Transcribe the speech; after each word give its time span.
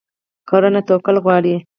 کرنه 0.49 0.81
توکل 0.87 1.15
غواړي. 1.25 1.55